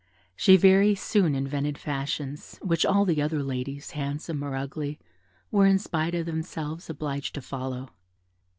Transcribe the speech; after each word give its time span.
She 0.35 0.57
very 0.57 0.95
soon 0.95 1.35
invented 1.35 1.77
fashions, 1.77 2.57
which 2.63 2.87
all 2.87 3.05
the 3.05 3.21
other 3.21 3.43
ladies, 3.43 3.91
handsome 3.91 4.41
or 4.43 4.55
ugly, 4.55 4.97
were, 5.51 5.67
in 5.67 5.77
spite 5.77 6.15
of 6.15 6.25
themselves, 6.25 6.89
obliged 6.89 7.35
to 7.35 7.41
follow. 7.43 7.91